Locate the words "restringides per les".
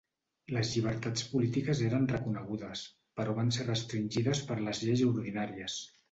3.67-4.81